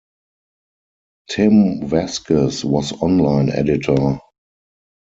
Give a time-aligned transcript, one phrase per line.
[1.29, 4.17] Tim Vasquez was online editor.